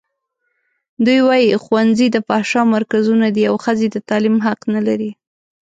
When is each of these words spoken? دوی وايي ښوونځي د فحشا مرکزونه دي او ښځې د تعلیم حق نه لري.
دوی 1.05 1.19
وايي 1.27 1.55
ښوونځي 1.63 2.07
د 2.11 2.17
فحشا 2.27 2.61
مرکزونه 2.75 3.27
دي 3.35 3.43
او 3.49 3.55
ښځې 3.65 3.87
د 3.91 3.97
تعلیم 4.09 4.37
حق 4.45 4.59
نه 4.75 4.81
لري. 4.87 5.11